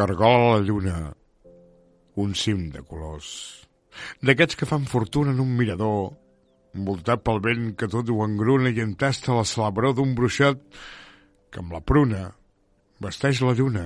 cargola 0.00 0.56
la 0.56 0.64
lluna, 0.64 0.96
un 2.16 2.32
cim 2.32 2.70
de 2.72 2.80
colors. 2.80 3.28
D'aquests 4.24 4.56
que 4.56 4.68
fan 4.68 4.86
fortuna 4.88 5.34
en 5.34 5.42
un 5.44 5.50
mirador, 5.58 6.14
envoltat 6.72 7.20
pel 7.26 7.42
vent 7.44 7.66
que 7.76 7.88
tot 7.92 8.08
ho 8.08 8.22
engruna 8.24 8.72
i 8.72 8.80
entasta 8.80 9.36
la 9.36 9.44
celebró 9.44 9.92
d'un 9.92 10.14
bruixot 10.16 10.62
que 11.52 11.60
amb 11.60 11.74
la 11.76 11.82
pruna 11.84 12.30
vesteix 13.04 13.42
la 13.44 13.52
lluna 13.58 13.84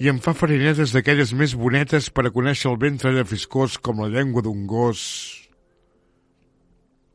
i 0.00 0.08
em 0.08 0.22
fa 0.22 0.32
farinetes 0.38 0.94
d'aquelles 0.94 1.34
més 1.36 1.56
bonetes 1.58 2.08
per 2.14 2.24
a 2.28 2.32
conèixer 2.32 2.70
el 2.70 2.80
ventre 2.80 3.12
de 3.12 3.26
fiscós 3.28 3.76
com 3.76 4.00
la 4.00 4.08
llengua 4.16 4.46
d'un 4.46 4.64
gos 4.70 5.04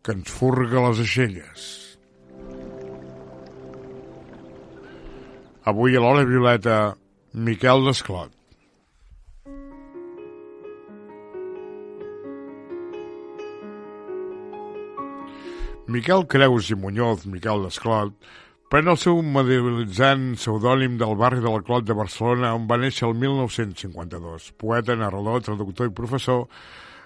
que 0.04 0.14
ens 0.20 0.30
furga 0.30 0.86
les 0.90 1.02
aixelles. 1.08 1.68
Avui 5.70 5.96
a 5.96 6.02
l'Ola 6.04 6.28
Violeta, 6.28 6.80
Miquel 7.32 7.86
Desclot. 7.86 8.32
Miquel 15.86 16.26
Creus 16.26 16.72
i 16.72 16.76
Muñoz, 16.76 17.28
Miquel 17.30 17.62
Desclot, 17.68 18.16
pren 18.74 18.90
el 18.90 18.98
seu 18.98 19.22
medialitzant 19.22 20.32
pseudònim 20.42 20.98
del 20.98 21.14
barri 21.22 21.44
de 21.46 21.54
la 21.54 21.62
Clot 21.62 21.86
de 21.86 21.94
Barcelona, 21.94 22.56
on 22.58 22.66
va 22.66 22.80
néixer 22.82 23.06
el 23.06 23.14
1952. 23.22 24.50
Poeta, 24.58 24.98
narrador, 24.98 25.44
traductor 25.46 25.86
i 25.86 25.94
professor, 25.94 26.48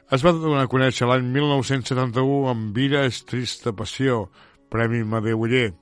es 0.08 0.24
va 0.24 0.32
donar 0.32 0.64
a 0.64 0.72
conèixer 0.72 1.08
l'any 1.10 1.28
1971 1.36 2.48
amb 2.54 2.72
Vira 2.80 3.04
és 3.12 3.26
trista 3.28 3.76
passió, 3.76 4.30
Premi 4.72 5.04
Madeuller, 5.04 5.74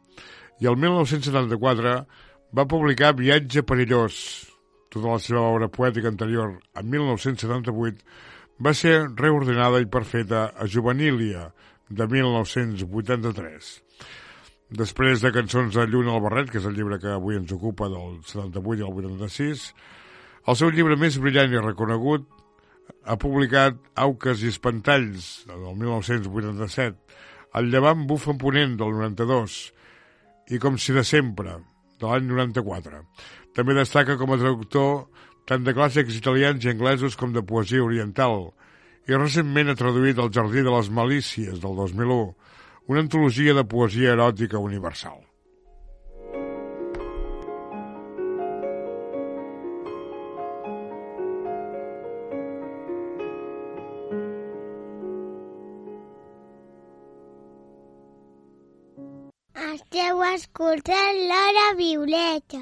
i 0.61 0.65
el 0.65 0.81
1974 0.81 1.95
va 2.55 2.67
publicar 2.67 3.15
Viatge 3.15 3.63
perillós. 3.63 4.15
Tota 4.91 5.13
la 5.13 5.19
seva 5.23 5.45
obra 5.47 5.69
poètica 5.71 6.09
anterior, 6.11 6.57
en 6.75 6.89
1978, 6.91 8.03
va 8.61 8.73
ser 8.75 8.97
reordenada 9.15 9.79
i 9.79 9.87
perfeta 9.87 10.49
a 10.51 10.67
Juvenília, 10.67 11.47
de 11.91 12.07
1983. 12.07 13.71
Després 14.81 15.23
de 15.23 15.31
Cançons 15.35 15.75
de 15.75 15.87
Lluna 15.87 16.13
al 16.15 16.21
Barret, 16.23 16.51
que 16.51 16.59
és 16.61 16.67
el 16.67 16.75
llibre 16.77 16.99
que 16.99 17.11
avui 17.11 17.39
ens 17.39 17.51
ocupa 17.51 17.89
del 17.91 18.21
78 18.27 18.79
i 18.79 18.85
el 18.87 19.01
86, 19.01 19.65
el 20.47 20.59
seu 20.59 20.71
llibre 20.71 20.95
més 20.99 21.19
brillant 21.21 21.51
i 21.51 21.63
reconegut 21.63 22.29
ha 23.05 23.17
publicat 23.19 23.77
Auques 24.05 24.43
i 24.43 24.51
Espantalls, 24.51 25.31
del 25.47 25.75
1987, 25.75 27.19
El 27.59 27.67
llevant 27.67 28.05
bufa 28.07 28.31
en 28.31 28.37
ponent, 28.39 28.77
del 28.79 28.95
92, 28.95 29.57
i 30.55 30.59
Com 30.63 30.77
si 30.79 30.95
de 30.95 31.03
sempre, 31.03 31.57
de 32.01 32.09
l'any 32.09 32.27
94. 32.27 33.03
També 33.55 33.77
destaca 33.77 34.17
com 34.19 34.33
a 34.33 34.39
traductor 34.41 35.05
tant 35.49 35.63
de 35.65 35.73
clàssics 35.77 36.17
italians 36.17 36.65
i 36.65 36.73
anglesos 36.73 37.17
com 37.19 37.33
de 37.33 37.43
poesia 37.45 37.83
oriental, 37.85 38.51
i 39.09 39.17
recentment 39.17 39.71
ha 39.71 39.79
traduït 39.79 40.19
El 40.21 40.31
jardí 40.33 40.61
de 40.61 40.73
les 40.73 40.91
malícies, 40.93 41.57
del 41.63 41.75
2001, 41.79 42.21
una 42.91 43.03
antologia 43.05 43.55
de 43.57 43.65
poesia 43.65 44.13
eròtica 44.15 44.61
universal. 44.61 45.19
Escoltant 60.41 61.17
l'Hora 61.29 61.65
Violeta. 61.77 62.59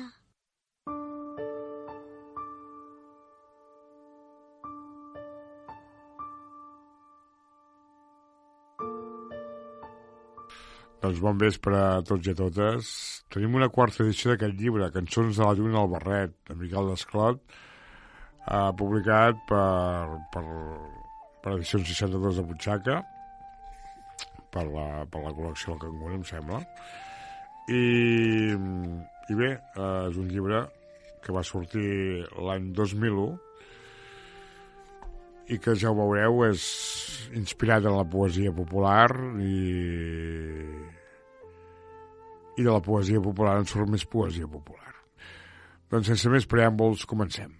Doncs 10.99 11.21
bon 11.23 11.39
vespre 11.39 11.79
a 11.79 12.01
tots 12.03 12.27
i 12.27 12.33
a 12.33 12.35
totes. 12.35 12.91
Tenim 13.31 13.55
una 13.55 13.69
quarta 13.71 14.03
edició 14.03 14.33
d'aquest 14.33 14.59
llibre, 14.59 14.91
Cançons 14.91 15.39
de 15.39 15.47
la 15.47 15.55
Lluna 15.55 15.79
al 15.79 15.91
Barret, 15.93 16.35
de 16.49 16.59
Miquel 16.59 16.91
Desclot, 16.91 17.39
eh, 18.43 18.71
publicat 18.81 19.39
per, 19.47 20.19
per, 20.33 20.43
per 21.45 21.55
Edicions 21.55 21.87
62 21.95 22.41
de 22.41 22.49
Butxaca, 22.49 23.03
per 24.51 24.67
la, 24.67 24.89
per 25.07 25.23
la 25.23 25.37
col·lecció 25.37 25.77
del 25.77 25.85
Cangur, 25.85 26.17
em 26.17 26.27
sembla. 26.27 26.65
I, 27.69 28.55
i 29.29 29.37
bé, 29.37 29.51
eh, 29.53 30.07
és 30.09 30.17
un 30.17 30.29
llibre 30.31 30.63
que 31.21 31.35
va 31.35 31.43
sortir 31.45 32.25
l'any 32.41 32.71
2001 32.73 33.37
i 35.53 35.57
que 35.61 35.75
ja 35.77 35.91
ho 35.91 35.97
veureu 35.97 36.43
és 36.47 36.63
inspirat 37.37 37.85
en 37.85 37.97
la 37.97 38.07
poesia 38.09 38.53
popular 38.55 39.09
i 39.41 39.55
i 42.59 42.63
de 42.63 42.71
la 42.71 42.81
poesia 42.83 43.21
popular 43.23 43.55
en 43.61 43.67
surt 43.69 43.87
més 43.87 44.03
poesia 44.03 44.47
popular. 44.49 44.91
Doncs 45.89 46.09
sense 46.11 46.29
més 46.33 46.47
preàmbuls, 46.49 47.05
comencem. 47.07 47.53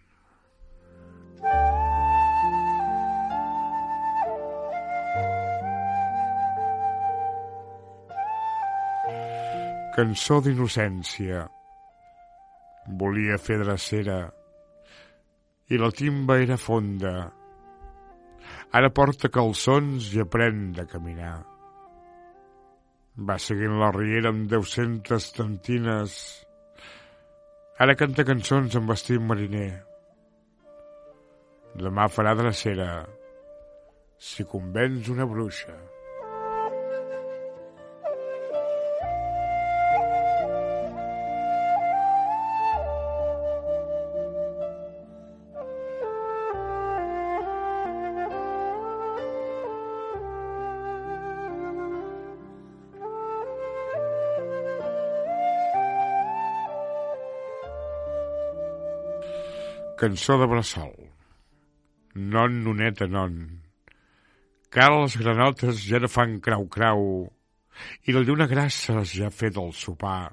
Cançó 9.99 10.37
d'innocència. 10.39 11.41
Volia 12.99 13.35
fer 13.41 13.57
drecera 13.59 14.19
i 15.75 15.79
la 15.81 15.89
timba 15.91 16.37
era 16.39 16.55
fonda. 16.55 17.11
Ara 18.79 18.91
porta 18.95 19.27
calçons 19.37 20.07
i 20.15 20.21
aprèn 20.23 20.61
de 20.77 20.85
caminar. 20.93 21.33
Va 23.31 23.37
seguint 23.47 23.75
la 23.83 23.91
riera 23.97 24.31
amb 24.31 24.47
deu-centes 24.55 25.29
tantines. 25.35 26.15
Ara 27.83 27.99
canta 27.99 28.27
cançons 28.31 28.79
amb 28.79 28.95
vestit 28.95 29.19
mariner. 29.19 29.83
Demà 31.75 32.07
farà 32.07 32.39
drecera 32.39 32.91
si 34.31 34.47
convenç 34.47 35.11
una 35.11 35.27
bruixa. 35.27 35.75
Cançó 59.99 60.37
de 60.39 60.45
Bressol. 60.47 60.93
Non, 62.15 62.53
noneta, 62.63 63.03
non. 63.11 63.33
Cal 64.71 64.93
les 65.01 65.17
granotes 65.19 65.81
ja 65.83 65.99
no 65.99 66.07
fan 66.07 66.37
crau-crau 66.45 67.01
i 68.07 68.15
la 68.15 68.21
lluna 68.23 68.47
grassa 68.47 69.01
ja 69.11 69.27
ha 69.27 69.35
fet 69.39 69.59
el 69.59 69.73
sopar. 69.75 70.29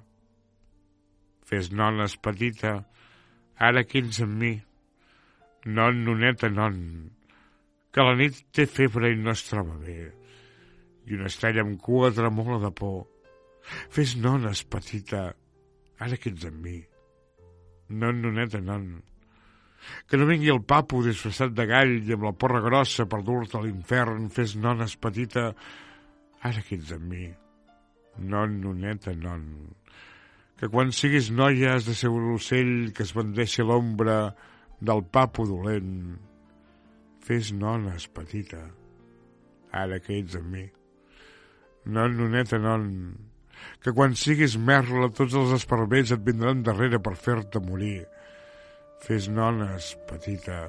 Fes 1.50 1.72
nones 1.80 2.14
petita, 2.22 2.76
ara 3.70 3.82
quins 3.90 4.20
amb 4.22 4.38
mi. 4.44 4.52
Non, 5.66 5.98
noneta, 6.06 6.52
non, 6.60 6.78
que 7.90 8.06
la 8.06 8.14
nit 8.22 8.38
té 8.54 8.68
febre 8.70 9.10
i 9.10 9.18
no 9.18 9.34
es 9.34 9.42
troba 9.48 9.74
bé. 9.82 9.98
I 11.10 11.18
una 11.18 11.26
estrella 11.32 11.66
amb 11.66 11.82
cua 11.82 12.12
tremola 12.14 12.62
de 12.68 12.70
por. 12.70 13.02
Fes 13.90 14.14
nones 14.14 14.62
petita, 14.62 15.26
ara 15.98 16.22
quins 16.22 16.46
amb 16.52 16.62
mi. 16.70 16.78
Non, 17.98 18.22
noneta, 18.22 18.62
non, 18.62 18.88
que 20.08 20.18
no 20.18 20.26
vingui 20.28 20.52
el 20.52 20.62
papo 20.62 21.02
disfressat 21.04 21.54
de 21.56 21.66
gall 21.68 21.96
i 21.98 22.14
amb 22.14 22.28
la 22.28 22.34
porra 22.38 22.62
grossa 22.64 23.06
per 23.10 23.22
dur-te 23.26 23.58
a 23.58 23.64
l'infern, 23.64 24.28
fes 24.30 24.54
nones 24.60 24.96
petita, 25.02 25.50
ara 26.46 26.62
que 26.62 26.78
ets 26.78 26.94
amb 26.96 27.10
mi. 27.10 27.26
Non, 28.32 28.60
noneta, 28.62 29.12
non. 29.18 29.42
Que 30.56 30.70
quan 30.72 30.92
siguis 30.94 31.28
noia 31.34 31.74
has 31.74 31.88
de 31.88 31.94
ser 31.98 32.12
un 32.12 32.32
ocell 32.34 32.92
que 32.96 33.04
es 33.04 33.12
bandeixi 33.16 33.66
l'ombra 33.66 34.32
del 34.80 35.04
papo 35.12 35.44
dolent. 35.48 36.16
Fes 37.26 37.52
nones 37.52 38.06
petita, 38.14 38.62
ara 39.74 40.00
que 40.00 40.20
ets 40.20 40.38
amb 40.38 40.52
mi. 40.54 40.66
Non, 41.86 42.14
noneta, 42.16 42.58
non. 42.62 42.86
Que 43.82 43.92
quan 43.96 44.14
siguis 44.18 44.56
merla 44.56 45.10
tots 45.14 45.34
els 45.34 45.52
esparvers 45.56 46.14
et 46.14 46.22
vindran 46.24 46.62
darrere 46.64 47.02
per 47.02 47.16
fer-te 47.18 47.60
morir 47.62 48.04
Fes 49.02 49.28
nones, 49.28 49.92
petita, 50.08 50.60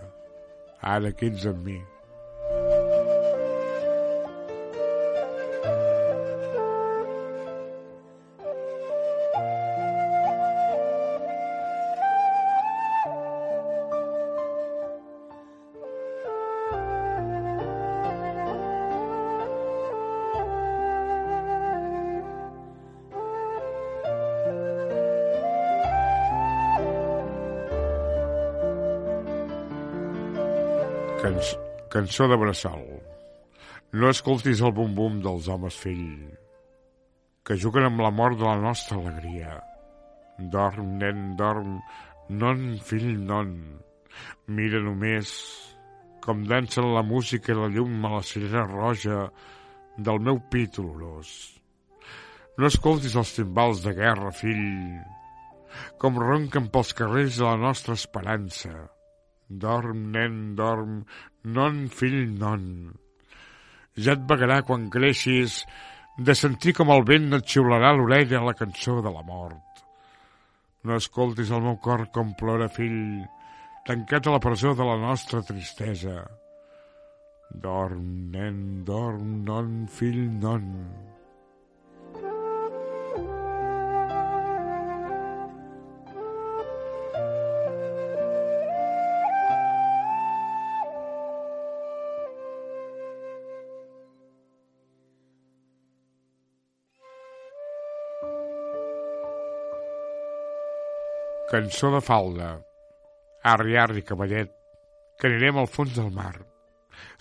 ara 0.82 1.12
que 1.16 1.30
ets 1.32 1.48
amb 1.50 1.64
mi. 1.66 1.78
Canç 31.28 31.48
cançó 31.92 32.26
de 32.32 32.36
bressol. 32.40 32.84
No 34.00 34.08
escoltis 34.14 34.62
el 34.64 34.72
bum-bum 34.78 35.18
dels 35.26 35.50
homes 35.52 35.76
fill, 35.76 36.22
que 37.44 37.58
juguen 37.60 37.88
amb 37.90 38.00
la 38.06 38.14
mort 38.16 38.40
de 38.40 38.46
la 38.48 38.56
nostra 38.64 38.96
alegria. 38.96 39.58
Dorm, 40.56 40.94
nen, 41.02 41.36
dorm, 41.36 41.76
non, 42.30 42.64
fill, 42.80 43.10
non. 43.28 43.52
Mira 44.48 44.80
només 44.88 45.36
com 46.24 46.48
dansen 46.48 46.88
la 46.96 47.04
música 47.04 47.52
i 47.52 47.60
la 47.60 47.68
llum 47.76 48.08
a 48.08 48.16
la 48.16 48.26
cirera 48.32 48.64
roja 48.72 49.26
del 49.98 50.24
meu 50.24 50.40
pit 50.54 50.80
olorós. 50.80 51.38
No 52.56 52.72
escoltis 52.72 53.20
els 53.20 53.36
timbals 53.36 53.84
de 53.84 54.00
guerra, 54.00 54.32
fill, 54.32 54.68
com 56.00 56.24
ronquen 56.24 56.72
pels 56.72 56.96
carrers 56.96 57.42
de 57.42 57.52
la 57.52 57.58
nostra 57.68 58.00
esperança. 58.00 58.78
Dorm, 59.50 60.10
nen, 60.12 60.56
dorm, 60.56 61.04
non, 61.44 61.86
fill, 61.88 62.34
non. 62.40 62.64
Ja 63.96 64.18
et 64.18 64.26
vagarà 64.28 64.60
quan 64.68 64.90
creixis 64.92 65.62
de 66.18 66.36
sentir 66.36 66.74
com 66.76 66.92
el 66.92 67.06
vent 67.08 67.32
et 67.38 67.48
xiularà 67.48 67.94
l'orella 67.96 68.44
la 68.44 68.56
cançó 68.58 69.00
de 69.02 69.14
la 69.14 69.24
mort. 69.24 69.84
No 70.84 71.00
escoltis 71.00 71.52
el 71.52 71.64
meu 71.64 71.78
cor 71.84 72.06
com 72.12 72.36
plora, 72.40 72.68
fill, 72.68 73.24
tancat 73.88 74.28
a 74.28 74.36
la 74.36 74.44
presó 74.44 74.76
de 74.76 74.86
la 74.88 74.98
nostra 75.00 75.42
tristesa. 75.42 76.20
Dorm, 77.64 78.04
nen, 78.36 78.84
dorm, 78.84 79.46
non, 79.48 79.86
fill, 79.88 80.26
non. 80.44 80.68
Cançó 101.48 101.94
de 101.94 102.02
falda. 102.04 102.48
Arri, 103.48 103.78
arri, 103.80 104.02
cavallet, 104.04 104.50
que 105.16 105.30
anirem 105.30 105.62
al 105.62 105.70
fons 105.72 105.94
del 105.96 106.10
mar. 106.12 106.34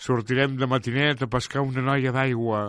Sortirem 0.03 0.57
de 0.59 0.67
matinet 0.67 1.23
a 1.23 1.29
pescar 1.31 1.63
una 1.63 1.83
noia 1.85 2.11
d'aigua. 2.11 2.65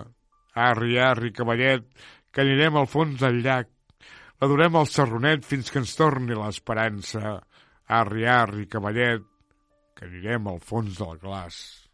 Arri, 0.54 1.00
arri, 1.02 1.32
cavallet, 1.34 1.88
que 2.30 2.44
anirem 2.44 2.78
al 2.78 2.86
fons 2.86 3.18
del 3.24 3.40
llac. 3.42 3.72
La 4.38 4.46
durem 4.46 4.78
al 4.78 4.86
serronet 4.86 5.42
fins 5.42 5.74
que 5.74 5.82
ens 5.82 5.96
torni 5.98 6.38
l'esperança. 6.38 7.34
Arri, 7.98 8.28
arri, 8.30 8.68
cavallet, 8.70 9.26
que 9.98 10.06
anirem 10.06 10.46
al 10.46 10.62
fons 10.62 11.02
del 11.02 11.18
glaç. 11.18 11.87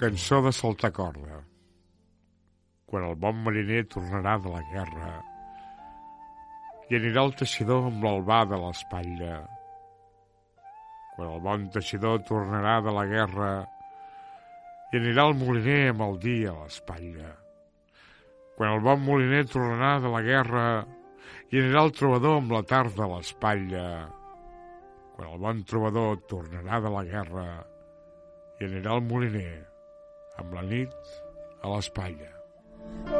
Cançó 0.00 0.40
de 0.40 0.48
saltar 0.50 0.88
corda. 0.96 1.42
Quan 2.88 3.02
el 3.04 3.18
bon 3.20 3.42
mariner 3.44 3.82
tornarà 3.92 4.38
de 4.40 4.48
la 4.48 4.62
guerra 4.70 5.10
i 6.88 6.96
anirà 6.96 7.24
el 7.28 7.34
teixidor 7.36 7.90
amb 7.90 8.06
l'albà 8.06 8.38
de 8.48 8.62
l'espatlla. 8.62 9.42
Quan 11.12 11.34
el 11.34 11.44
bon 11.44 11.68
teixidor 11.76 12.24
tornarà 12.30 12.78
de 12.80 12.96
la 12.96 13.04
guerra 13.12 13.52
i 14.88 15.02
anirà 15.02 15.28
el 15.28 15.36
moliner 15.42 15.78
amb 15.90 16.08
el 16.08 16.18
dia 16.24 16.54
a 16.54 16.58
l'espatlla. 16.62 17.36
Quan 18.56 18.78
el 18.78 18.84
bon 18.88 19.04
moliner 19.04 19.46
tornarà 19.52 19.94
de 20.00 20.16
la 20.16 20.26
guerra 20.32 20.66
i 21.52 21.60
anirà 21.60 21.84
el 21.84 21.98
trobador 22.00 22.40
amb 22.40 22.56
la 22.56 22.64
tarda 22.72 23.04
a 23.04 23.14
l'espatlla. 23.18 23.88
Quan 25.12 25.34
el 25.34 25.44
bon 25.44 25.66
trobador 25.74 26.22
tornarà 26.32 26.80
de 26.88 26.94
la 26.96 27.10
guerra 27.16 27.50
i 28.62 28.64
anirà 28.64 28.96
el 28.96 29.04
moliner 29.04 29.69
amb 30.38 30.54
la 30.54 30.62
nit 30.62 31.16
a 31.62 31.74
l'espatlla. 31.74 33.19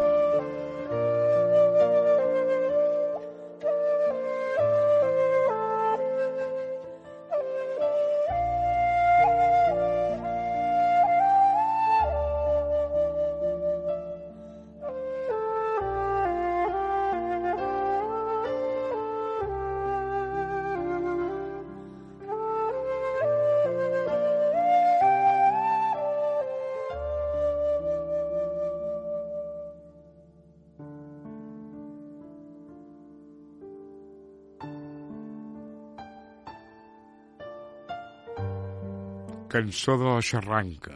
Cançó 39.51 39.97
de 39.99 40.07
la 40.07 40.23
xarranca. 40.23 40.93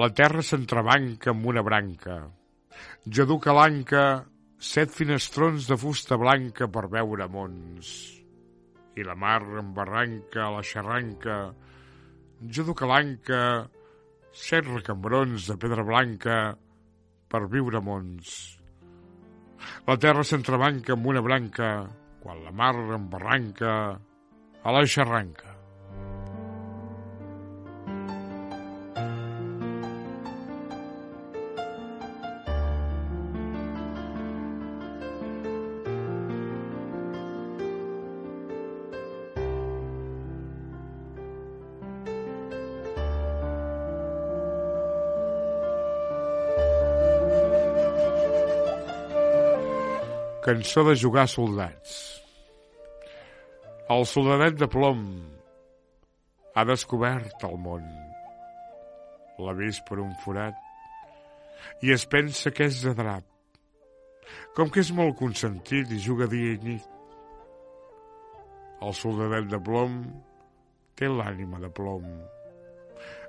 La 0.00 0.06
terra 0.16 0.40
s'entrebanca 0.40 1.34
amb 1.34 1.48
una 1.50 1.60
branca. 1.60 2.14
Jo 3.04 3.26
duc 3.28 3.44
a 3.50 3.54
l'anca 3.58 4.04
set 4.68 4.94
finestrons 4.94 5.66
de 5.68 5.76
fusta 5.82 6.16
blanca 6.16 6.70
per 6.72 6.86
veure 6.94 7.26
mons. 7.28 7.90
I 8.96 9.04
la 9.04 9.18
mar 9.20 9.42
en 9.60 9.74
barranca 9.76 10.46
a 10.46 10.54
la 10.54 10.64
xarranca. 10.70 11.36
Jo 12.40 12.64
duc 12.70 12.80
a 12.86 12.88
l'anca 12.88 13.42
set 14.46 14.72
recambrons 14.72 15.50
de 15.52 15.58
pedra 15.60 15.84
blanca 15.84 16.40
per 17.28 17.44
viure 17.52 17.84
mons. 17.84 18.32
La 19.84 20.00
terra 20.00 20.24
s'entrebanca 20.24 20.96
amb 20.96 21.12
una 21.12 21.20
branca 21.20 21.70
quan 22.24 22.44
la 22.48 22.56
mar 22.64 22.74
en 22.80 23.08
barranca 23.12 23.76
a 23.92 24.78
la 24.78 24.86
xarranca. 24.88 25.49
Cançó 50.40 50.80
de 50.88 50.94
jugar 50.96 51.26
soldats. 51.28 51.96
El 53.92 54.06
soldadet 54.08 54.54
de 54.56 54.68
plom 54.72 55.02
ha 56.56 56.64
descobert 56.64 57.44
el 57.44 57.58
món. 57.60 57.84
L'ha 59.36 59.54
vist 59.58 59.84
per 59.84 59.98
un 60.00 60.14
forat 60.24 60.56
i 61.84 61.92
es 61.92 62.06
pensa 62.08 62.54
que 62.56 62.70
és 62.72 62.80
de 62.86 62.96
drap. 62.96 63.28
Com 64.56 64.72
que 64.72 64.80
és 64.80 64.94
molt 64.96 65.18
consentit 65.20 65.92
i 65.92 66.00
juga 66.00 66.30
dia 66.32 66.56
i 66.56 66.64
nit. 66.64 66.88
El 68.80 68.96
soldadet 68.96 69.52
de 69.52 69.60
plom 69.60 70.02
té 70.96 71.12
l'ànima 71.12 71.60
de 71.60 71.68
plom. 71.68 72.08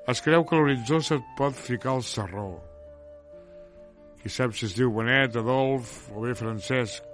Es 0.07 0.23
creu 0.23 0.47
que 0.47 0.55
l'horitzó 0.55 1.03
se't 1.03 1.35
pot 1.35 1.59
ficar 1.59 1.97
al 1.97 2.07
serró 2.07 2.70
qui 4.21 4.29
sap 4.29 4.53
si 4.53 4.67
es 4.67 4.75
diu 4.77 4.91
Benet, 4.93 5.35
Adolf 5.39 5.95
o 6.13 6.21
bé 6.25 6.35
Francesc. 6.37 7.07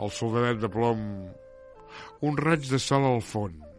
El 0.00 0.12
soldadet 0.16 0.62
de 0.62 0.70
plom, 0.72 1.02
un 2.24 2.40
raig 2.40 2.64
de 2.70 2.80
sol 2.80 3.04
al 3.10 3.20
fons. 3.20 3.71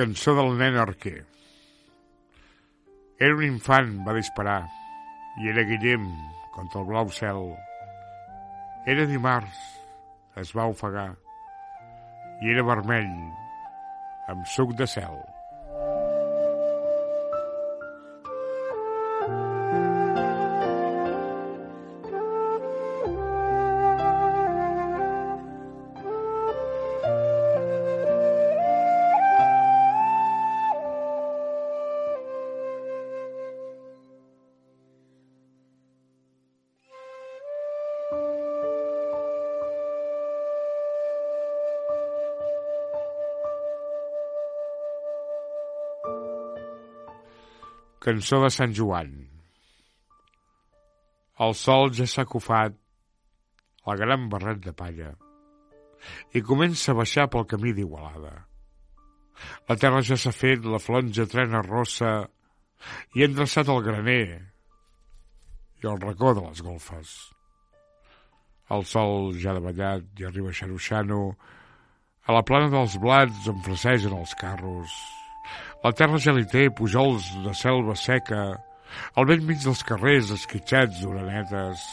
Cançó 0.00 0.32
del 0.32 0.54
nen 0.56 0.78
arquer. 0.80 1.26
Era 3.20 3.34
un 3.36 3.42
infant, 3.44 3.90
va 4.06 4.14
disparar, 4.16 4.62
i 5.42 5.50
era 5.52 5.64
Guillem 5.68 6.06
contra 6.54 6.80
el 6.80 6.86
blau 6.88 7.10
cel. 7.12 7.42
Era 8.88 9.04
dimarts, 9.10 9.58
es 10.40 10.54
va 10.56 10.70
ofegar, 10.72 11.10
i 12.40 12.54
era 12.54 12.64
vermell, 12.70 13.12
amb 14.32 14.48
suc 14.48 14.72
de 14.80 14.88
cel. 14.88 15.20
Cançó 48.00 48.38
de 48.40 48.48
Sant 48.48 48.72
Joan. 48.72 49.10
El 51.44 51.50
sol 51.62 51.90
ja 51.98 52.06
s'ha 52.08 52.24
cofat 52.30 52.78
el 53.92 54.00
gran 54.00 54.24
barret 54.32 54.62
de 54.64 54.72
palla 54.78 55.10
i 56.32 56.40
comença 56.50 56.94
a 56.94 56.96
baixar 57.02 57.26
pel 57.34 57.44
camí 57.50 57.74
d'Igualada. 57.76 58.32
La 59.68 59.76
terra 59.84 60.00
ja 60.00 60.16
s'ha 60.16 60.32
fet, 60.32 60.64
la 60.64 60.80
flonja 60.80 61.28
trena 61.28 61.60
rossa 61.68 62.14
i 63.12 63.20
ha 63.20 63.28
endreçat 63.28 63.68
el 63.68 63.84
graner 63.84 64.24
i 65.84 65.92
el 65.92 66.00
racó 66.00 66.32
de 66.32 66.48
les 66.48 66.64
golfes. 66.64 67.14
El 68.72 68.88
sol 68.88 69.34
ja 69.36 69.52
ha 69.52 69.58
davallat 69.60 70.08
i 70.16 70.30
arriba 70.32 70.56
xaruixano 70.56 71.22
a 72.24 72.32
la 72.32 72.46
plana 72.48 72.72
dels 72.72 72.96
blats 73.04 73.48
on 73.52 73.60
frasegen 73.68 74.16
els 74.24 74.38
carros 74.40 75.00
la 75.84 75.92
terra 75.96 76.18
ja 76.20 76.34
li 76.36 76.44
té 76.44 76.68
pujols 76.76 77.30
de 77.44 77.54
selva 77.56 77.94
seca, 77.96 78.42
al 79.16 79.28
vell 79.28 79.44
mig 79.46 79.62
dels 79.64 79.82
carrers 79.88 80.32
esquitxats 80.34 81.00
d'orenetes. 81.00 81.84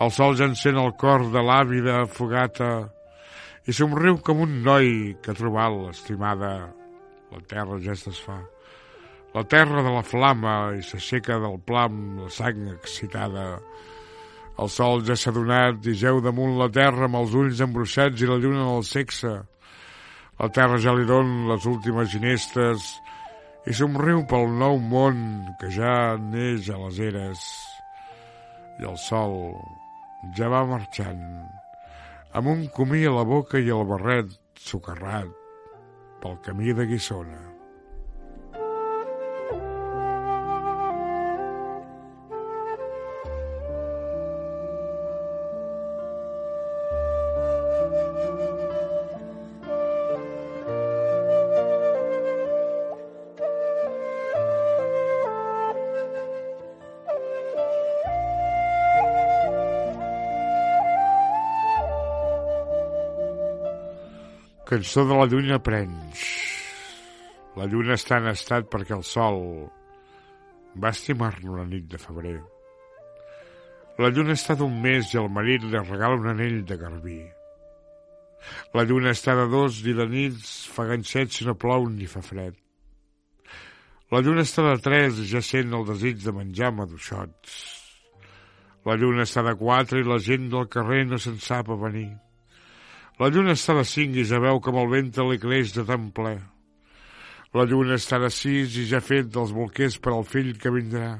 El 0.00 0.10
sol 0.16 0.34
ja 0.38 0.48
encén 0.48 0.78
el 0.80 0.94
cor 0.98 1.26
de 1.30 1.42
l'àvida 1.44 2.06
fogata 2.08 2.70
i 3.68 3.74
somriu 3.76 4.16
com 4.24 4.40
un 4.46 4.56
noi 4.64 5.14
que 5.22 5.30
ha 5.30 5.38
trobat 5.38 5.76
l'estimada. 5.76 6.54
La 7.30 7.42
terra 7.46 7.78
ja 7.84 7.92
es 7.92 8.06
desfà. 8.08 8.40
La 9.34 9.44
terra 9.46 9.84
de 9.86 9.92
la 9.94 10.02
flama 10.02 10.54
i 10.74 10.82
s'aixeca 10.82 11.38
del 11.38 11.60
plam 11.62 12.24
la 12.24 12.30
sang 12.34 12.64
excitada. 12.72 13.60
El 14.58 14.68
sol 14.72 15.04
ja 15.06 15.14
s'ha 15.14 15.30
donat 15.36 15.86
i 15.86 15.94
geu 16.00 16.18
damunt 16.24 16.58
la 16.58 16.66
terra 16.74 17.06
amb 17.06 17.20
els 17.20 17.36
ulls 17.38 17.62
embruixats 17.62 18.24
i 18.24 18.28
la 18.28 18.40
lluna 18.40 18.66
del 18.72 18.82
sexe. 18.88 19.36
La 20.40 20.48
terra 20.48 20.78
ja 20.80 20.94
li 20.96 21.04
don 21.04 21.50
les 21.50 21.66
últimes 21.68 22.08
ginestes 22.08 22.84
i 23.68 23.74
somriu 23.76 24.22
pel 24.28 24.46
nou 24.56 24.78
món 24.80 25.18
que 25.60 25.68
ja 25.74 26.16
neix 26.16 26.70
a 26.72 26.78
les 26.86 27.00
eres. 27.10 27.42
I 28.80 28.88
el 28.88 28.96
sol 28.96 29.36
ja 30.38 30.48
va 30.48 30.64
marxant, 30.72 31.20
amb 32.32 32.54
un 32.54 32.64
comí 32.72 33.04
a 33.04 33.12
la 33.18 33.26
boca 33.28 33.60
i 33.60 33.68
el 33.68 33.84
barret 33.92 34.32
socarrat 34.56 35.28
pel 36.24 36.40
camí 36.48 36.72
de 36.72 36.88
Guissona. 36.88 37.49
Cançó 64.70 65.02
de 65.02 65.16
la 65.18 65.24
lluna 65.26 65.56
prenys. 65.58 66.20
La 67.58 67.64
lluna 67.66 67.96
està 67.98 68.20
en 68.20 68.28
estat 68.30 68.68
perquè 68.70 68.94
el 68.94 69.02
sol 69.02 69.40
va 70.78 70.92
estimar-lo 70.94 71.56
la 71.56 71.64
nit 71.66 71.88
de 71.90 71.98
febrer. 71.98 72.36
La 73.98 74.12
lluna 74.14 74.36
està 74.38 74.54
d'un 74.60 74.76
mes 74.84 75.10
i 75.10 75.18
el 75.18 75.26
marit 75.34 75.66
li 75.66 75.82
regala 75.88 76.20
un 76.20 76.30
anell 76.36 76.62
de 76.70 76.78
garbí. 76.84 77.18
La 78.78 78.86
lluna 78.86 79.10
està 79.10 79.34
de 79.40 79.48
dos 79.50 79.82
i 79.82 79.96
la 79.98 80.06
nit 80.06 80.38
fa 80.76 80.86
ganxet 80.92 81.34
si 81.34 81.50
no 81.50 81.58
plou 81.58 81.90
ni 81.90 82.06
fa 82.14 82.22
fred. 82.22 82.54
La 84.14 84.22
lluna 84.22 84.46
està 84.46 84.70
de 84.70 84.78
tres 84.86 85.18
i 85.18 85.30
ja 85.34 85.42
sent 85.42 85.74
el 85.74 85.90
desig 85.90 86.22
de 86.22 86.38
menjar 86.38 86.70
maduixots. 86.78 87.60
La 88.86 88.94
lluna 88.94 89.26
està 89.26 89.42
de 89.42 89.58
quatre 89.58 89.98
i 89.98 90.06
la 90.06 90.22
gent 90.22 90.46
del 90.54 90.70
carrer 90.70 91.08
no 91.10 91.18
se'n 91.18 91.42
sap 91.42 91.74
a 91.74 91.82
venir. 91.88 92.12
La 93.20 93.28
lluna 93.28 93.52
està 93.52 93.74
de 93.76 93.82
cinc 93.84 94.14
i 94.16 94.22
ja 94.24 94.38
veu 94.40 94.62
com 94.64 94.78
el 94.80 94.86
ventre 94.88 95.26
li 95.28 95.36
creix 95.36 95.74
de 95.74 95.82
tan 95.84 96.06
ple. 96.16 96.38
La 97.52 97.66
lluna 97.68 97.98
està 98.00 98.16
de 98.22 98.30
sis 98.32 98.78
i 98.80 98.86
ja 98.88 99.02
fet 99.04 99.28
dels 99.34 99.50
bolquers 99.52 99.98
per 100.00 100.14
al 100.14 100.24
fill 100.24 100.54
que 100.56 100.72
vindrà. 100.72 101.10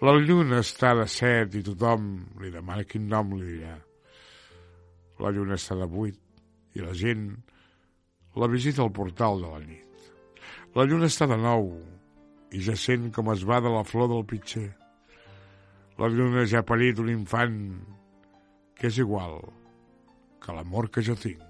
La 0.00 0.14
lluna 0.16 0.62
està 0.64 0.94
de 0.96 1.04
set 1.12 1.58
i 1.58 1.60
tothom 1.66 2.06
li 2.40 2.48
demana 2.54 2.86
quin 2.88 3.10
nom 3.10 3.34
li 3.36 3.58
dirà. 3.58 3.74
La 5.20 5.34
lluna 5.36 5.58
està 5.60 5.76
de 5.76 5.84
vuit 5.84 6.16
i 6.72 6.80
la 6.80 6.96
gent 6.96 7.28
la 8.40 8.48
visita 8.48 8.80
al 8.80 8.94
portal 8.96 9.44
de 9.44 9.52
la 9.52 9.60
nit. 9.66 10.08
La 10.80 10.88
lluna 10.88 11.12
està 11.12 11.28
de 11.28 11.36
nou 11.36 11.74
i 12.56 12.62
ja 12.64 12.78
sent 12.86 13.10
com 13.12 13.28
es 13.36 13.44
va 13.44 13.60
de 13.60 13.74
la 13.76 13.84
flor 13.84 14.08
del 14.14 14.24
pitxer. 14.32 14.70
La 16.00 16.08
lluna 16.08 16.48
ja 16.48 16.64
ha 16.64 16.68
parit 16.72 17.04
un 17.04 17.12
infant 17.12 17.60
que 18.80 18.88
és 18.88 19.04
igual 19.04 19.42
que 20.46 20.54
l'amor 20.54 20.90
que 20.94 21.02
jo 21.02 21.18
tinc. 21.18 21.45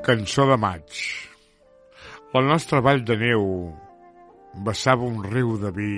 Cançó 0.00 0.46
de 0.48 0.56
maig. 0.56 1.00
La 2.32 2.40
nostra 2.40 2.80
vall 2.80 3.02
de 3.04 3.18
neu 3.20 3.42
vessava 4.64 5.04
un 5.04 5.18
riu 5.26 5.58
de 5.60 5.68
vi 5.76 5.96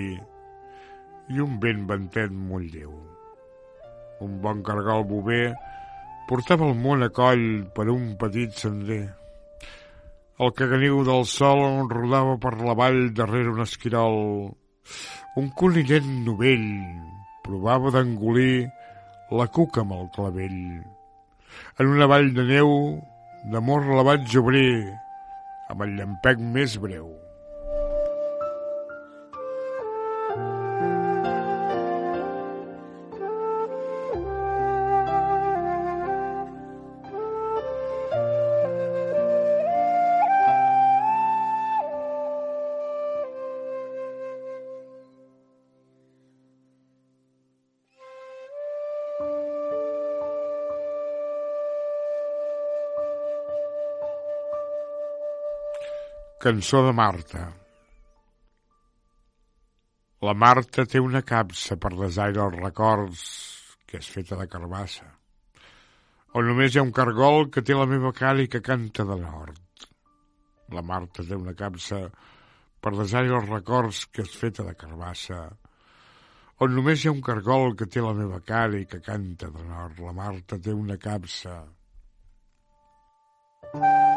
i 1.30 1.42
un 1.44 1.60
vent 1.62 1.84
ventet 1.86 2.32
molt 2.34 2.74
lleu. 2.74 2.90
Un 4.26 4.40
bon 4.42 4.64
cargol 4.66 5.06
bover 5.06 5.52
portava 6.26 6.66
el 6.66 6.74
món 6.82 7.06
a 7.06 7.12
coll 7.14 7.44
per 7.76 7.86
un 7.94 8.16
petit 8.18 8.58
sender. 8.64 9.04
El 10.42 10.50
caganiu 10.58 11.04
del 11.06 11.22
sol 11.30 11.62
rodava 11.94 12.34
per 12.42 12.56
la 12.58 12.74
vall 12.82 13.00
darrere 13.14 13.54
un 13.54 13.62
esquirol. 13.62 14.18
Un 15.38 15.54
conillet 15.62 16.10
novell 16.26 16.66
provava 17.46 17.94
d'engolir 17.94 18.66
la 19.30 19.46
cuca 19.46 19.86
amb 19.86 19.94
el 20.00 20.10
clavell. 20.18 20.60
En 21.78 21.86
una 21.94 22.10
vall 22.10 22.34
de 22.34 22.50
neu 22.50 22.70
d'amor 23.50 23.88
la 23.90 24.04
vaig 24.06 24.36
obrir 24.38 24.70
amb 25.72 25.82
el 25.86 25.96
llampec 25.98 26.38
més 26.38 26.78
breu. 26.78 27.21
Cançó 56.42 56.80
de 56.82 56.90
Marta. 56.90 57.40
La 60.26 60.32
Marta 60.34 60.82
té 60.90 60.98
una 60.98 61.20
capsa 61.22 61.76
per 61.78 61.92
desaire 61.94 62.42
els 62.42 62.56
records 62.58 63.20
que 63.86 64.00
és 64.00 64.08
feta 64.10 64.34
de 64.40 64.48
carbassa, 64.50 65.06
on 66.34 66.50
només 66.50 66.74
hi 66.74 66.80
ha 66.80 66.84
un 66.88 66.90
cargol 66.96 67.46
que 67.54 67.62
té 67.62 67.76
la 67.78 67.86
meva 67.86 68.10
cara 68.18 68.42
i 68.42 68.50
que 68.50 68.58
canta 68.58 69.06
de 69.06 69.20
nord. 69.22 69.86
La 70.74 70.82
Marta 70.82 71.22
té 71.22 71.38
una 71.38 71.54
capsa 71.54 72.02
per 72.82 72.96
desaire 72.96 73.38
els 73.38 73.46
records 73.52 74.04
que 74.10 74.26
és 74.26 74.34
feta 74.42 74.66
de 74.66 74.74
carbassa, 74.82 75.44
on 76.58 76.74
només 76.74 77.04
hi 77.04 77.12
ha 77.12 77.14
un 77.14 77.22
cargol 77.28 77.76
que 77.78 77.86
té 77.86 78.02
la 78.02 78.16
meva 78.18 78.42
cara 78.42 78.82
i 78.82 78.88
que 78.90 78.98
canta 78.98 79.46
de 79.46 79.68
nord. 79.70 80.02
La 80.02 80.16
Marta 80.24 80.58
té 80.58 80.74
una 80.74 80.98
capsa. 80.98 81.60
Thank 83.72 83.84
you. 83.84 84.11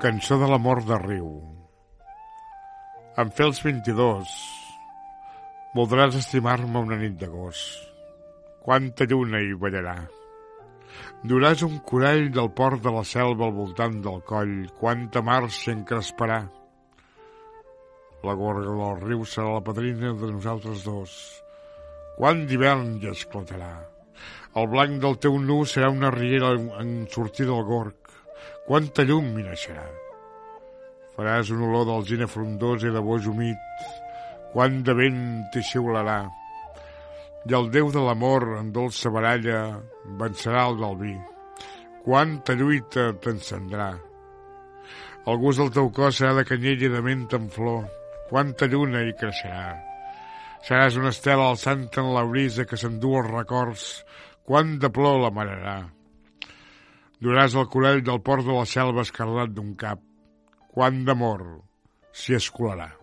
Cançó 0.00 0.38
de 0.40 0.46
l'amor 0.48 0.78
de 0.88 0.96
riu. 0.96 1.26
Em 3.20 3.28
fer 3.36 3.44
els 3.50 3.58
22. 3.60 4.30
Voldràs 5.76 6.16
estimar-me 6.16 6.80
una 6.86 6.96
nit 7.02 7.18
d'agost. 7.20 7.82
Quanta 8.64 9.04
lluna 9.10 9.42
hi 9.44 9.52
ballarà. 9.60 9.98
Duràs 11.32 11.66
un 11.68 11.76
corall 11.90 12.30
del 12.32 12.48
port 12.62 12.80
de 12.86 12.94
la 12.96 13.04
selva 13.10 13.50
al 13.50 13.52
voltant 13.58 14.00
del 14.08 14.24
coll. 14.32 14.56
Quanta 14.80 15.20
mar 15.20 15.42
s'hi 15.52 15.74
encresparà. 15.74 16.40
La 18.24 18.40
gorga 18.40 18.72
del 18.72 19.04
riu 19.04 19.28
serà 19.28 19.52
la 19.58 19.66
padrina 19.68 20.14
de 20.16 20.32
nosaltres 20.32 20.88
dos. 20.88 21.18
Quant 22.16 22.46
d'hivern 22.48 22.96
hi 23.02 23.12
esclatarà. 23.12 23.74
El 24.56 24.72
blanc 24.72 24.96
del 25.04 25.20
teu 25.20 25.36
nu 25.44 25.60
serà 25.68 25.92
una 25.92 26.08
riera 26.16 26.54
en 26.56 27.02
sortir 27.12 27.52
del 27.52 27.68
gorg. 27.68 27.99
Quanta 28.66 29.04
llum 29.06 29.32
m'hi 29.34 29.46
naixerà. 29.46 29.86
Faràs 31.16 31.50
un 31.54 31.64
olor 31.66 31.88
d'alzina 31.88 32.28
frondosa 32.30 32.88
i 32.88 32.94
de 32.94 33.02
boix 33.04 33.26
humit. 33.28 33.58
Quant 34.52 34.78
de 34.86 34.94
vent 34.96 35.24
t'hi 35.52 35.62
xiularà. 35.72 36.20
I 37.48 37.56
el 37.56 37.70
Déu 37.72 37.90
de 37.92 38.00
l'amor, 38.04 38.46
en 38.60 38.70
dolça 38.72 39.10
baralla, 39.12 39.60
vencerà 40.20 40.66
el 40.70 40.80
del 40.80 40.96
vi. 41.02 41.16
Quanta 42.04 42.56
lluita 42.56 43.10
t'encendrà. 43.20 43.90
El 45.28 45.38
gust 45.40 45.60
del 45.60 45.72
teu 45.76 45.92
cos 45.92 46.16
serà 46.20 46.32
de 46.38 46.46
canyella 46.48 46.88
i 46.88 46.92
de 46.94 47.04
menta 47.04 47.36
en 47.36 47.48
flor. 47.52 47.84
Quanta 48.30 48.68
lluna 48.72 49.04
hi 49.04 49.12
creixerà. 49.20 49.70
Seràs 50.64 50.96
una 51.00 51.12
estela 51.12 51.48
alçant 51.50 51.88
en 52.00 52.12
la 52.14 52.24
brisa 52.28 52.64
que 52.68 52.78
s'endú 52.80 53.16
els 53.20 53.32
records. 53.32 53.86
Quant 54.48 54.78
de 54.80 54.88
plor 54.92 55.20
l'amararà. 55.20 55.80
Duràs 57.20 57.56
el 57.60 57.68
corall 57.72 58.00
del 58.04 58.22
port 58.24 58.46
de 58.46 58.54
la 58.56 58.68
selva 58.68 59.04
escarlat 59.06 59.52
d'un 59.56 59.74
cap. 59.82 60.00
Quant 60.72 61.04
d'amor 61.04 61.44
s'hi 62.16 62.38
escolarà. 62.38 62.99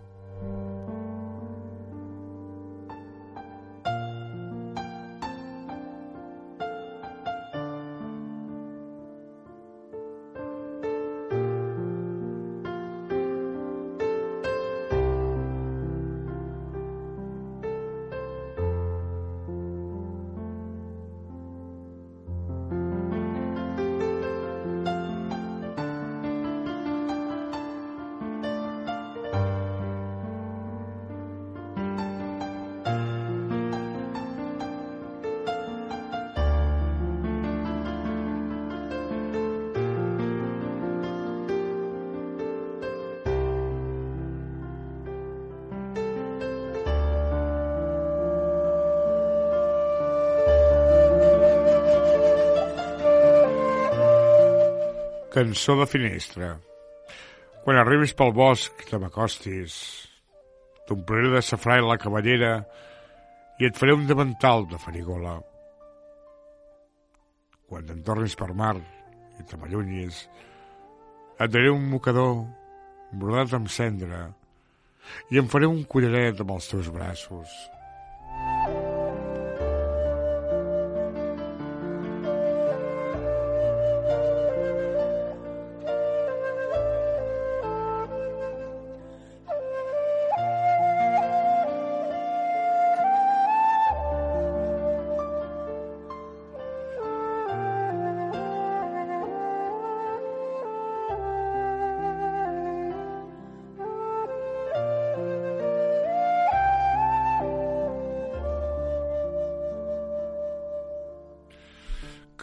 Cançó 55.37 55.75
de 55.77 55.85
finestra. 55.85 56.47
Quan 57.61 57.77
arribis 57.77 58.15
pel 58.17 58.31
bosc, 58.33 58.79
te 58.89 58.97
m'acostis, 58.97 59.75
t'ompliré 60.89 61.29
de 61.29 61.41
safrà 61.45 61.75
la 61.85 61.99
cavallera 62.01 62.55
i 63.61 63.67
et 63.67 63.77
faré 63.77 63.93
un 63.93 64.07
davantal 64.09 64.65
de 64.71 64.79
farigola. 64.81 65.35
Quan 67.69 67.85
te'n 67.85 68.01
tornis 68.09 68.33
per 68.41 68.49
mar 68.57 68.73
i 68.81 69.45
te 69.45 69.61
m'allunyis, 69.61 70.23
et 71.37 71.53
daré 71.53 71.69
un 71.69 71.85
mocador 71.93 72.39
brodat 73.13 73.53
amb 73.59 73.69
cendra 73.69 74.23
i 75.29 75.37
em 75.37 75.53
faré 75.53 75.69
un 75.69 75.83
collaret 75.85 76.41
amb 76.41 76.57
els 76.57 76.73
teus 76.73 76.89
braços 76.97 77.53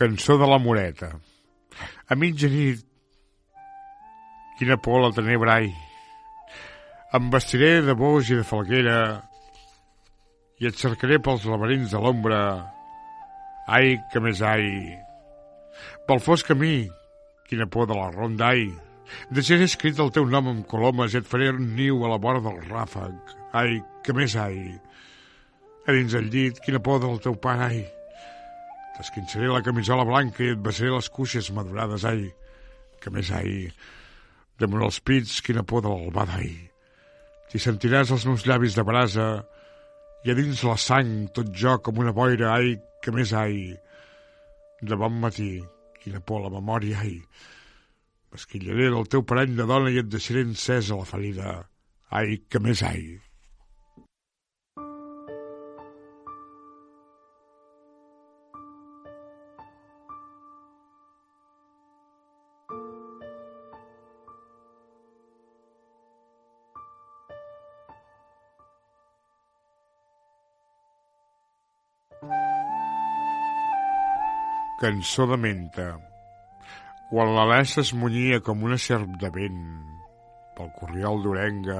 Cançó 0.05 0.37
de 0.37 0.47
la 0.47 0.59
Moreta. 0.59 1.07
A 2.12 2.14
mitja 2.14 2.49
nit, 2.53 2.83
quina 4.59 4.77
por 4.77 4.99
la 5.01 5.09
tenebra, 5.17 5.55
ai. 5.55 5.71
Em 7.17 7.31
vestiré 7.33 7.71
de 7.87 7.95
boix 7.97 8.29
i 8.29 8.37
de 8.37 8.45
falguera 8.45 8.99
i 10.61 10.69
et 10.69 10.77
cercaré 10.77 11.17
pels 11.25 11.49
laberints 11.49 11.97
de 11.97 12.05
l'ombra. 12.05 12.43
Ai, 13.64 13.97
que 14.12 14.21
més 14.21 14.45
ai. 14.45 14.69
Pel 16.05 16.21
fosc 16.21 16.53
camí, 16.53 16.85
quina 17.49 17.64
por 17.64 17.88
de 17.88 17.97
la 17.97 18.12
ronda, 18.12 18.53
ai. 18.53 18.69
Deixaré 19.33 19.64
escrit 19.64 20.05
el 20.05 20.12
teu 20.12 20.29
nom 20.29 20.53
amb 20.53 20.69
colomes 20.69 21.17
i 21.17 21.23
et 21.25 21.33
faré 21.33 21.49
un 21.57 21.73
niu 21.81 22.05
a 22.05 22.12
la 22.12 22.21
vora 22.21 22.45
del 22.45 22.61
ràfec. 22.69 23.37
Ai, 23.57 23.81
que 24.05 24.12
més 24.12 24.37
ai. 24.37 24.67
A 25.88 25.97
dins 25.97 26.21
el 26.21 26.29
llit, 26.29 26.61
quina 26.61 26.85
por 26.85 27.01
del 27.01 27.23
teu 27.25 27.40
pare, 27.40 27.73
ai. 27.73 27.87
T'esquinçaré 28.95 29.49
la 29.51 29.63
camisola 29.67 30.05
blanca 30.07 30.45
i 30.45 30.53
et 30.55 30.61
besaré 30.63 30.93
les 30.95 31.09
cuixes 31.11 31.51
madurades, 31.57 32.05
ai, 32.07 32.29
que 33.03 33.11
més 33.11 33.33
ai. 33.35 33.65
Damunt 34.61 34.85
els 34.87 35.01
pits, 35.03 35.41
quina 35.43 35.65
por 35.67 35.83
de 35.83 35.91
l'albada, 35.91 36.39
ai. 36.39 36.53
T'hi 37.51 37.63
sentiràs 37.63 38.13
els 38.15 38.27
meus 38.29 38.47
llavis 38.47 38.79
de 38.79 38.85
brasa 38.87 39.27
i 40.25 40.31
a 40.31 40.37
dins 40.39 40.63
la 40.67 40.77
sang, 40.81 41.27
tot 41.35 41.51
jo 41.51 41.75
com 41.83 41.99
una 42.05 42.15
boira, 42.15 42.55
ai, 42.55 42.77
que 43.03 43.13
més 43.13 43.35
ai. 43.35 43.75
De 44.81 44.97
bon 45.01 45.19
matí, 45.21 45.59
quina 46.01 46.23
por 46.23 46.45
la 46.47 46.55
memòria, 46.55 47.03
ai. 47.03 47.19
M'esquillaré 48.31 48.89
del 48.95 49.11
teu 49.11 49.27
parany 49.27 49.59
de 49.59 49.67
dona 49.69 49.91
i 49.91 50.01
et 50.01 50.09
deixaré 50.11 50.47
encesa 50.47 50.97
la 50.99 51.07
ferida. 51.09 51.61
Ai, 52.15 52.39
que 52.49 52.63
més 52.63 52.83
ai. 52.87 53.24
Cançó 74.85 75.25
de 75.25 75.37
menta. 75.40 75.85
Quan 77.09 77.31
es 77.64 77.90
munyia 77.97 78.38
com 78.44 78.64
una 78.68 78.77
serp 78.77 79.14
de 79.16 79.31
vent 79.33 79.61
pel 80.57 80.66
corriol 80.77 81.23
d'orenga 81.25 81.77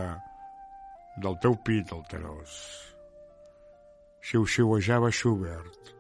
del 1.21 1.35
teu 1.43 1.53
pit 1.67 1.91
alterós. 1.93 2.55
Xiu-xiuejava 4.25 5.11
Schubert. 5.13 5.91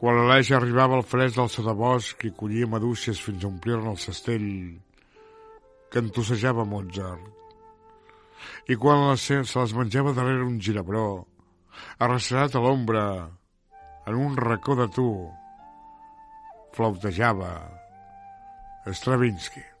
Quan 0.00 0.18
l'Aleix 0.18 0.50
arribava 0.50 0.96
al 0.98 1.06
fresc 1.06 1.36
del 1.38 1.52
sotobosc 1.54 2.24
i 2.26 2.32
collia 2.40 2.66
maduixes 2.66 3.20
fins 3.22 3.44
a 3.44 3.50
omplir-ne 3.52 3.92
el 3.92 4.00
cestell, 4.02 4.48
cantussejava 5.94 6.64
Mozart. 6.64 7.28
I 8.66 8.74
quan 8.74 9.04
les, 9.12 9.28
se 9.30 9.60
les 9.60 9.76
menjava 9.78 10.16
darrere 10.18 10.42
un 10.42 10.58
girebró, 10.58 11.28
arrasserat 12.02 12.58
a 12.58 12.64
l'ombra, 12.66 13.06
en 14.10 14.18
un 14.18 14.34
racó 14.36 14.74
de 14.74 14.88
tu, 14.98 15.06
flautejava 16.72 17.70
Stravinsky. 18.92 19.71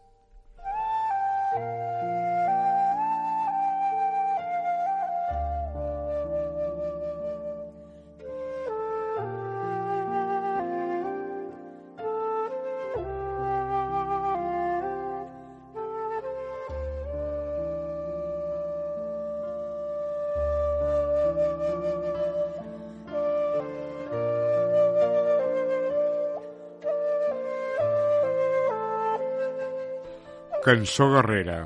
Cançó 30.62 31.08
guerrera. 31.10 31.64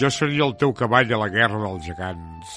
Jo 0.00 0.08
seria 0.08 0.46
el 0.46 0.54
teu 0.56 0.70
cavall 0.72 1.10
a 1.12 1.18
la 1.20 1.28
guerra 1.28 1.58
dels 1.60 1.84
gegants. 1.84 2.54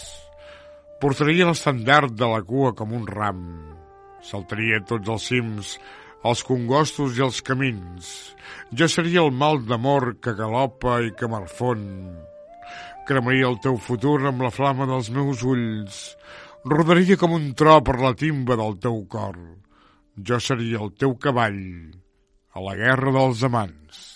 Portaria 1.03 1.49
l'estandard 1.49 2.13
de 2.15 2.29
la 2.31 2.39
cua 2.47 2.71
com 2.71 2.93
un 2.95 3.03
ram. 3.09 3.41
Saltaria 4.23 4.79
tots 4.87 5.11
els 5.11 5.27
cims, 5.27 5.73
els 6.23 6.45
congostos 6.47 7.19
i 7.19 7.25
els 7.27 7.41
camins. 7.43 8.13
Jo 8.71 8.87
seria 8.87 9.25
el 9.27 9.35
mal 9.43 9.59
d'amor 9.67 10.13
que 10.23 10.37
galopa 10.39 11.01
i 11.03 11.11
que 11.19 11.27
marfon. 11.27 11.83
Cremaria 13.05 13.51
el 13.51 13.59
teu 13.59 13.75
futur 13.75 14.21
amb 14.31 14.47
la 14.47 14.55
flama 14.55 14.87
dels 14.87 15.11
meus 15.11 15.43
ulls. 15.43 16.01
Rodaria 16.63 17.19
com 17.19 17.35
un 17.35 17.51
tro 17.59 17.81
per 17.83 17.99
la 17.99 18.15
timba 18.15 18.55
del 18.55 18.79
teu 18.79 19.03
cor. 19.11 19.35
Jo 20.15 20.39
seria 20.39 20.79
el 20.79 20.95
teu 20.95 21.19
cavall 21.19 21.63
a 22.55 22.63
la 22.63 22.79
guerra 22.79 23.11
dels 23.19 23.43
amants. 23.43 24.14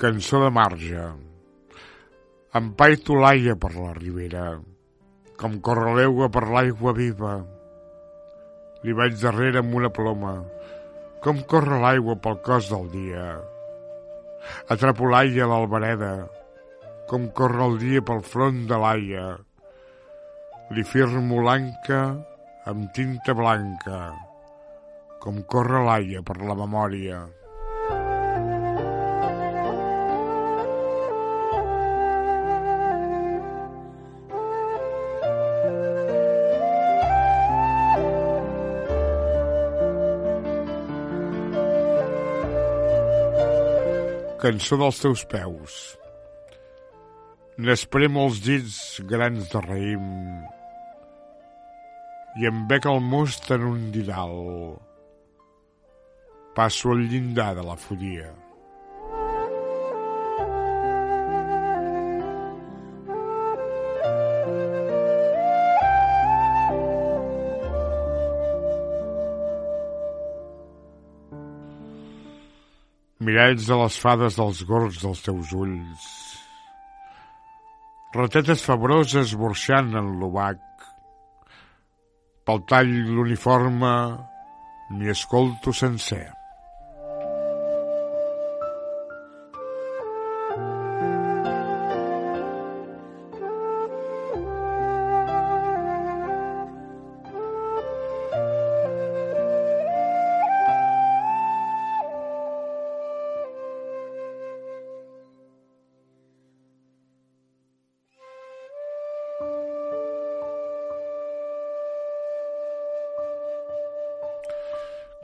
Cançó 0.00 0.38
de 0.40 0.48
marge. 0.48 1.02
Em 2.56 2.68
paito 2.72 3.18
l'aia 3.20 3.52
per 3.60 3.68
la 3.74 3.90
ribera, 3.92 4.44
com 5.36 5.58
corre 5.66 5.90
l'eugua 5.98 6.30
per 6.32 6.46
l'aigua 6.48 6.94
viva. 6.96 7.32
Li 8.80 8.94
vaig 8.96 9.18
darrere 9.20 9.60
amb 9.60 9.74
una 9.76 9.90
ploma, 9.98 10.30
com 11.20 11.42
corre 11.50 11.82
l'aigua 11.82 12.16
pel 12.16 12.38
cos 12.46 12.70
del 12.72 12.88
dia. 12.94 13.26
Atrapo 14.72 15.10
l'aia 15.12 15.44
a 15.44 15.50
l'albereda, 15.50 16.14
com 17.10 17.26
corre 17.36 17.66
el 17.66 17.76
dia 17.82 18.00
pel 18.00 18.22
front 18.24 18.62
de 18.70 18.78
l'aia. 18.80 19.26
Li 20.72 20.86
firmo 20.94 21.42
l'anca 21.44 22.00
amb 22.72 22.88
tinta 22.96 23.36
blanca, 23.36 24.00
com 25.20 25.44
corre 25.44 25.84
l'aia 25.90 26.24
per 26.24 26.38
la 26.40 26.56
memòria. 26.64 27.20
Cançó 44.40 44.78
dels 44.80 44.98
teus 45.02 45.22
peus. 45.28 45.78
N'espremo 47.60 48.24
els 48.28 48.40
dits 48.40 48.76
grans 49.10 49.50
de 49.52 49.60
raïm 49.66 50.06
i 52.40 52.46
em 52.48 52.62
bec 52.70 52.86
el 52.88 53.02
most 53.04 53.50
en 53.52 53.66
un 53.68 53.82
didal. 53.92 54.38
Passo 56.56 56.94
al 56.94 57.04
llindar 57.10 57.52
de 57.58 57.66
la 57.66 57.76
fodia. 57.76 58.30
Miralls 73.40 73.66
de 73.66 73.76
les 73.80 73.94
fades 73.96 74.34
dels 74.36 74.58
gorgs 74.68 74.98
dels 75.00 75.22
teus 75.24 75.52
ulls, 75.56 76.08
ratetes 78.12 78.64
febroses 78.66 79.32
burxant 79.32 79.94
en 79.96 80.10
l'obac, 80.20 80.60
pel 82.44 82.60
tall 82.68 82.92
l'uniforme 83.14 83.94
m'hi 84.92 85.08
escolto 85.14 85.72
sencer. 85.72 86.39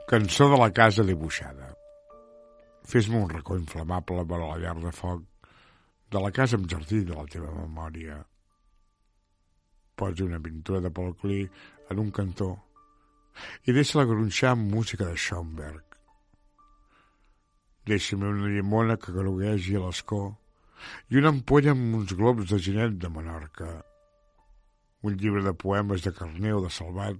Cançó 0.07 0.45
de 0.47 0.55
la 0.55 0.69
casa 0.71 1.03
dibuixada. 1.03 1.65
Fes-me 2.87 3.17
un 3.19 3.27
racó 3.27 3.57
inflamable 3.59 4.23
per 4.23 4.37
a 4.37 4.45
la 4.45 4.59
llar 4.61 4.77
de 4.79 4.93
foc 4.95 5.25
de 6.15 6.21
la 6.23 6.29
casa 6.37 6.55
amb 6.55 6.69
jardí 6.71 7.01
de 7.09 7.17
la 7.17 7.25
teva 7.33 7.49
memòria. 7.51 8.15
Posi 9.99 10.23
una 10.23 10.39
pintura 10.39 10.79
de 10.85 10.93
Paul 10.95 11.11
Klee 11.19 11.49
en 11.91 11.99
un 12.05 12.13
cantó 12.15 12.47
i 13.67 13.75
deixa-la 13.75 14.07
gronxar 14.07 14.53
amb 14.53 14.71
música 14.77 15.09
de 15.09 15.19
Schoenberg. 15.25 15.99
Deixa-me 17.91 18.31
una 18.31 18.55
llimona 18.55 18.95
que 18.95 19.11
groguegi 19.11 19.75
a 19.75 19.83
l'escó 19.89 20.23
i 21.11 21.19
una 21.19 21.35
ampolla 21.35 21.75
amb 21.75 21.99
uns 21.99 22.15
globs 22.15 22.55
de 22.55 22.63
ginet 22.63 22.95
de 22.95 23.11
Menorca. 23.11 23.73
Un 25.03 25.19
llibre 25.19 25.43
de 25.43 25.57
poemes 25.67 26.07
de 26.07 26.15
Carneu 26.15 26.63
de 26.63 26.71
Salvat 26.71 27.19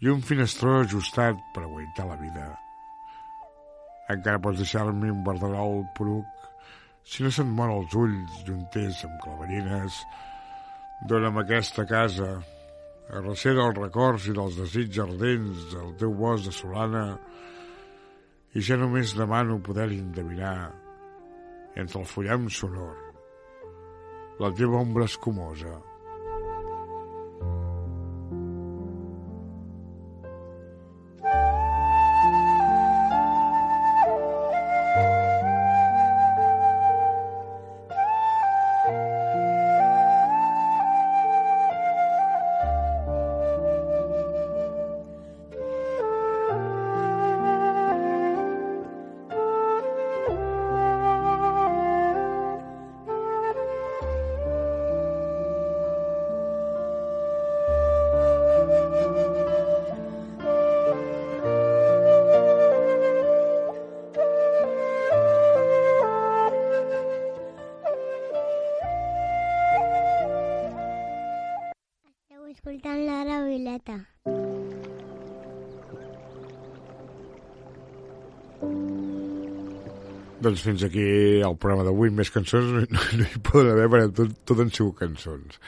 i 0.00 0.10
un 0.12 0.20
finestró 0.22 0.78
ajustat 0.80 1.38
per 1.54 1.64
aguantar 1.64 2.06
la 2.06 2.18
vida. 2.20 2.48
Encara 4.14 4.40
pots 4.42 4.60
deixar-me 4.62 5.10
un 5.10 5.24
verderol 5.26 5.82
poruc 5.96 6.46
si 7.08 7.24
no 7.24 7.32
se't 7.34 7.50
mor 7.58 7.72
els 7.72 7.96
ulls 7.98 8.38
junters 8.46 9.02
amb 9.08 9.18
claverines. 9.24 9.98
Dóna'm 11.08 11.40
aquesta 11.42 11.84
casa, 11.88 12.28
arrecera 13.18 13.66
els 13.66 13.78
records 13.80 14.28
i 14.28 14.36
dels 14.36 14.58
desitjos 14.60 15.08
ardents 15.08 15.66
del 15.72 15.92
teu 16.00 16.14
bosc 16.14 16.46
de 16.46 16.54
solana 16.54 17.04
i 18.54 18.64
ja 18.64 18.78
només 18.80 19.16
demano 19.16 19.58
poder 19.64 19.90
endevinar 19.96 20.70
entre 21.76 22.00
el 22.02 22.08
fullam 22.08 22.48
sonor 22.52 22.96
la 24.42 24.50
teva 24.54 24.80
ombra 24.80 25.08
escumosa 25.08 25.78
Violeta. 73.88 74.04
Doncs 80.38 80.62
fins 80.62 80.84
aquí 80.86 81.04
el 81.42 81.56
programa 81.58 81.84
d'avui. 81.88 82.12
Més 82.14 82.30
cançons 82.30 82.68
no, 82.70 82.82
no, 82.94 83.04
no 83.18 83.26
hi 83.26 83.40
poden 83.42 83.72
haver, 83.72 83.88
perquè 83.90 84.10
tot, 84.20 84.34
tot 84.46 84.60
han 84.62 84.70
sigut 84.74 85.00
cançons. 85.00 85.58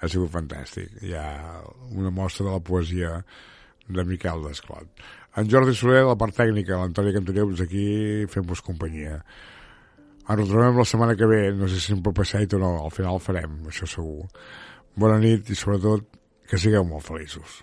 Ha 0.00 0.10
sigut 0.10 0.34
fantàstic. 0.34 0.98
Hi 1.02 1.14
ha 1.16 1.28
una 1.94 2.12
mostra 2.14 2.48
de 2.48 2.56
la 2.56 2.64
poesia 2.64 3.22
de 3.88 4.04
Miquel 4.04 4.44
Desclot. 4.44 5.06
En 5.38 5.48
Jordi 5.48 5.72
Soler, 5.76 6.02
la 6.04 6.18
part 6.18 6.34
tècnica, 6.36 6.76
l'Antoni 6.76 7.14
Cantoneus, 7.14 7.62
aquí 7.64 7.86
fem-vos 8.32 8.60
companyia. 8.66 9.22
Ens 10.28 10.42
retrobem 10.42 10.76
la 10.76 10.84
setmana 10.84 11.14
que 11.16 11.28
ve, 11.30 11.40
no 11.56 11.70
sé 11.70 11.80
si 11.80 11.94
em 11.94 12.02
pot 12.04 12.16
passar 12.16 12.42
o 12.44 12.60
no, 12.60 12.72
al 12.82 12.92
final 12.92 13.22
farem, 13.22 13.62
això 13.70 13.88
segur. 13.88 14.26
Bona 14.98 15.16
nit 15.22 15.48
i 15.48 15.56
sobretot 15.56 16.04
que 16.50 16.60
sigueu 16.60 16.84
molt 16.84 17.06
feliços. 17.06 17.62